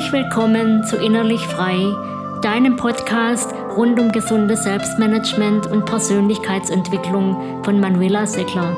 [0.00, 1.94] Herzlich willkommen zu Innerlich Frei,
[2.40, 8.74] deinem Podcast rund um gesundes Selbstmanagement und Persönlichkeitsentwicklung von Manuela Seckler.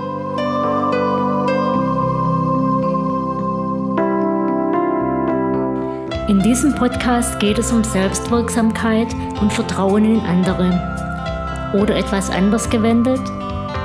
[6.28, 11.70] In diesem Podcast geht es um Selbstwirksamkeit und Vertrauen in andere.
[11.80, 13.20] Oder etwas anders gewendet,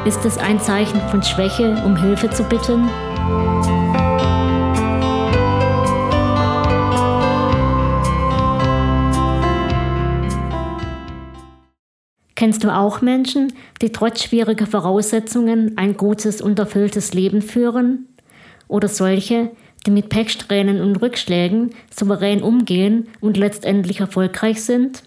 [0.06, 2.90] ist es ein Zeichen von Schwäche, um Hilfe zu bitten?
[12.48, 13.52] Kennst du auch Menschen,
[13.82, 18.08] die trotz schwieriger Voraussetzungen ein gutes und erfülltes Leben führen?
[18.70, 19.52] Oder solche,
[19.86, 25.04] die mit Pechstränen und Rückschlägen souverän umgehen und letztendlich erfolgreich sind?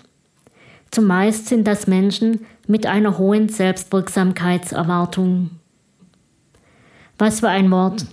[0.91, 5.49] Zumeist sind das Menschen mit einer hohen Selbstwirksamkeitserwartung.
[7.17, 8.05] Was für ein Wort.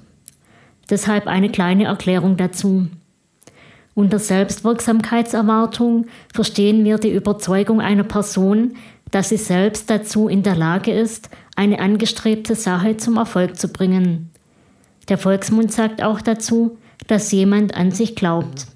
[0.89, 2.87] Deshalb eine kleine Erklärung dazu.
[3.93, 8.77] Unter Selbstwirksamkeitserwartung verstehen wir die Überzeugung einer Person,
[9.11, 14.29] dass sie selbst dazu in der Lage ist, eine angestrebte Sache zum Erfolg zu bringen.
[15.09, 16.77] Der Volksmund sagt auch dazu,
[17.07, 18.67] dass jemand an sich glaubt.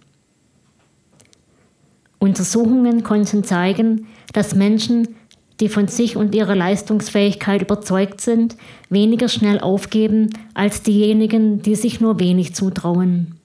[2.19, 5.15] Untersuchungen konnten zeigen, dass Menschen,
[5.59, 8.55] die von sich und ihrer Leistungsfähigkeit überzeugt sind,
[8.89, 13.41] weniger schnell aufgeben als diejenigen, die sich nur wenig zutrauen.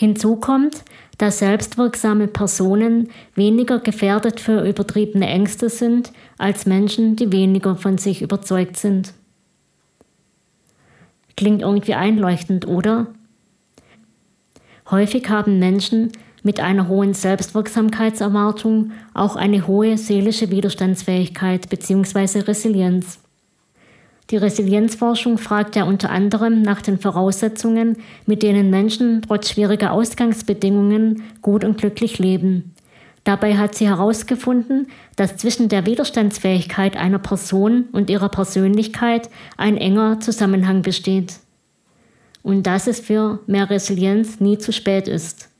[0.00, 0.82] Hinzu kommt,
[1.18, 8.22] dass selbstwirksame Personen weniger gefährdet für übertriebene Ängste sind als Menschen, die weniger von sich
[8.22, 9.12] überzeugt sind.
[11.36, 13.08] Klingt irgendwie einleuchtend, oder?
[14.90, 16.12] Häufig haben Menschen
[16.42, 22.40] mit einer hohen Selbstwirksamkeitserwartung auch eine hohe seelische Widerstandsfähigkeit bzw.
[22.40, 23.18] Resilienz.
[24.30, 31.24] Die Resilienzforschung fragt ja unter anderem nach den Voraussetzungen, mit denen Menschen trotz schwieriger Ausgangsbedingungen
[31.42, 32.72] gut und glücklich leben.
[33.24, 40.20] Dabei hat sie herausgefunden, dass zwischen der Widerstandsfähigkeit einer Person und ihrer Persönlichkeit ein enger
[40.20, 41.34] Zusammenhang besteht.
[42.42, 45.50] Und dass es für mehr Resilienz nie zu spät ist.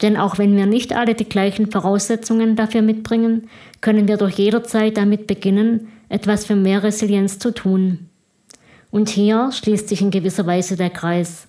[0.00, 3.48] Denn auch wenn wir nicht alle die gleichen Voraussetzungen dafür mitbringen,
[3.80, 8.08] können wir doch jederzeit damit beginnen, etwas für mehr Resilienz zu tun.
[8.90, 11.48] Und hier schließt sich in gewisser Weise der Kreis.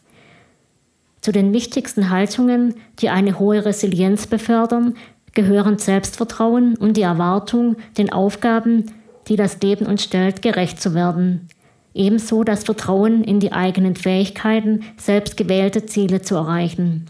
[1.22, 4.96] Zu den wichtigsten Haltungen, die eine hohe Resilienz befördern,
[5.34, 8.92] gehören Selbstvertrauen und die Erwartung, den Aufgaben,
[9.28, 11.48] die das Leben uns stellt, gerecht zu werden.
[11.94, 17.06] Ebenso das Vertrauen in die eigenen Fähigkeiten, selbst gewählte Ziele zu erreichen.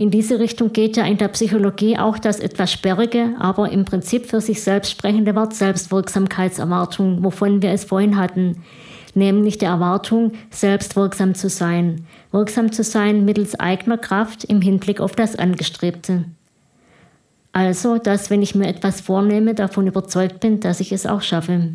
[0.00, 4.24] In diese Richtung geht ja in der Psychologie auch das etwas sperrige, aber im Prinzip
[4.30, 8.62] für sich selbst sprechende Wort Selbstwirksamkeitserwartung, wovon wir es vorhin hatten,
[9.14, 15.02] nämlich der Erwartung, selbst wirksam zu sein, wirksam zu sein mittels eigener Kraft im Hinblick
[15.02, 16.24] auf das Angestrebte.
[17.52, 21.72] Also, dass wenn ich mir etwas vornehme, davon überzeugt bin, dass ich es auch schaffe.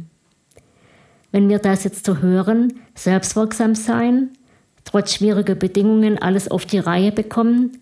[1.31, 4.29] Wenn wir das jetzt so hören, selbstwirksam sein,
[4.83, 7.77] trotz schwieriger Bedingungen alles auf die Reihe bekommen,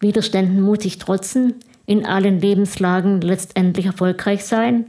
[0.00, 1.54] Widerständen mutig trotzen,
[1.86, 4.86] in allen Lebenslagen letztendlich erfolgreich sein,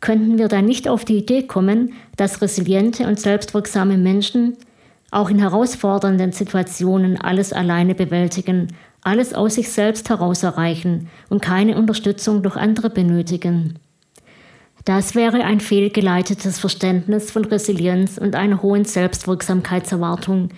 [0.00, 4.56] könnten wir dann nicht auf die Idee kommen, dass resiliente und selbstwirksame Menschen
[5.10, 8.68] auch in herausfordernden Situationen alles alleine bewältigen,
[9.02, 13.78] alles aus sich selbst heraus erreichen und keine Unterstützung durch andere benötigen.
[14.84, 20.50] Das wäre ein fehlgeleitetes Verständnis von Resilienz und einer hohen Selbstwirksamkeitserwartung,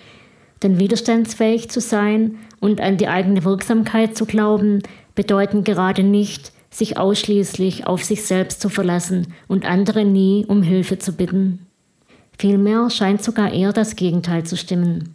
[0.62, 4.82] denn widerstandsfähig zu sein und an die eigene Wirksamkeit zu glauben,
[5.14, 10.98] bedeuten gerade nicht, sich ausschließlich auf sich selbst zu verlassen und andere nie um Hilfe
[10.98, 11.66] zu bitten.
[12.38, 15.14] Vielmehr scheint sogar eher das Gegenteil zu stimmen.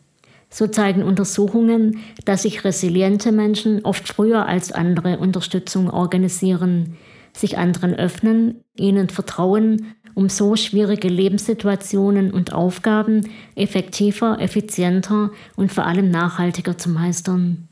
[0.50, 6.98] So zeigen Untersuchungen, dass sich resiliente Menschen oft früher als andere Unterstützung organisieren,
[7.34, 15.86] sich anderen öffnen, ihnen vertrauen um so schwierige Lebenssituationen und Aufgaben effektiver, effizienter und vor
[15.86, 17.68] allem nachhaltiger zu meistern.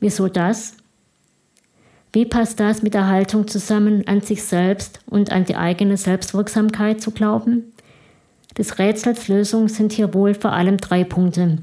[0.00, 0.76] Wieso das?
[2.12, 7.00] Wie passt das mit der Haltung zusammen, an sich selbst und an die eigene Selbstwirksamkeit
[7.00, 7.72] zu glauben?
[8.56, 11.58] Des Rätsels Lösung sind hier wohl vor allem drei Punkte.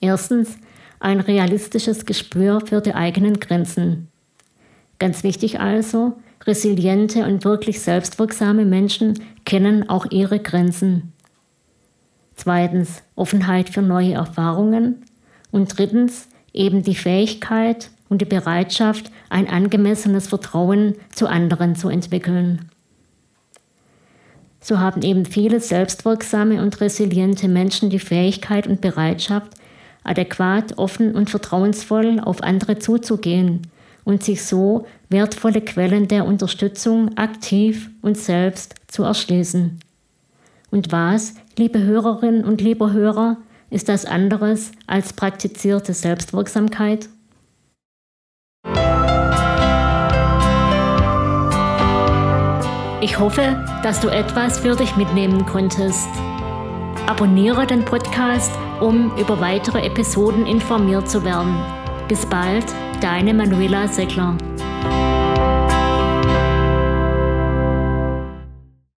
[0.00, 0.58] Erstens
[1.00, 4.08] ein realistisches Gespür für die eigenen Grenzen.
[4.98, 6.14] Ganz wichtig also,
[6.46, 11.12] resiliente und wirklich selbstwirksame Menschen kennen auch ihre Grenzen.
[12.36, 15.02] Zweitens Offenheit für neue Erfahrungen.
[15.50, 22.68] Und drittens eben die Fähigkeit und die Bereitschaft, ein angemessenes Vertrauen zu anderen zu entwickeln.
[24.60, 29.52] So haben eben viele selbstwirksame und resiliente Menschen die Fähigkeit und Bereitschaft,
[30.02, 33.62] adäquat, offen und vertrauensvoll auf andere zuzugehen
[34.04, 39.80] und sich so wertvolle Quellen der Unterstützung aktiv und selbst zu erschließen.
[40.70, 43.38] Und was, liebe Hörerinnen und lieber Hörer,
[43.70, 47.08] ist das anderes als praktizierte Selbstwirksamkeit?
[53.00, 56.08] Ich hoffe, dass du etwas für dich mitnehmen konntest.
[57.06, 61.54] Abonniere den Podcast, um über weitere Episoden informiert zu werden.
[62.08, 62.64] Bis bald,
[63.02, 64.36] deine Manuela Seckler.